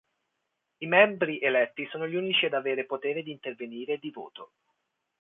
I 0.79 0.87
membri 0.87 1.37
eletti 1.39 1.87
sono 1.91 2.07
gli 2.07 2.15
unici 2.15 2.47
ad 2.47 2.55
avere 2.55 2.87
potere 2.87 3.21
di 3.21 3.29
intervenire 3.29 3.93
e 3.93 3.97
di 3.99 4.09
voto. 4.09 4.53